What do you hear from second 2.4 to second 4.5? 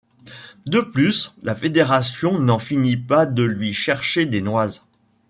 finit pas de lui chercher des